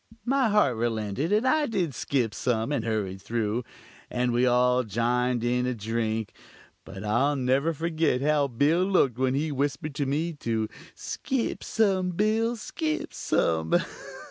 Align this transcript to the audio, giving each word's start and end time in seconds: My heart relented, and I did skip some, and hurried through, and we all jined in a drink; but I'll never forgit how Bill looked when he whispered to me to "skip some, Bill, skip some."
My 0.25 0.49
heart 0.49 0.77
relented, 0.77 1.31
and 1.31 1.47
I 1.47 1.67
did 1.67 1.93
skip 1.93 2.33
some, 2.33 2.71
and 2.71 2.83
hurried 2.83 3.21
through, 3.21 3.63
and 4.09 4.31
we 4.33 4.47
all 4.47 4.83
jined 4.83 5.43
in 5.43 5.67
a 5.67 5.75
drink; 5.75 6.33
but 6.85 7.03
I'll 7.03 7.35
never 7.35 7.71
forgit 7.71 8.19
how 8.23 8.47
Bill 8.47 8.83
looked 8.83 9.19
when 9.19 9.35
he 9.35 9.51
whispered 9.51 9.93
to 9.93 10.07
me 10.07 10.33
to 10.39 10.67
"skip 10.95 11.63
some, 11.63 12.09
Bill, 12.13 12.55
skip 12.55 13.13
some." 13.13 13.75